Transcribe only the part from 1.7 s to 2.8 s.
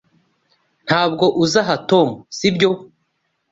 Tom, sibyo?